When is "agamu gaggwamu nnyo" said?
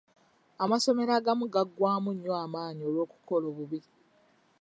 1.19-2.33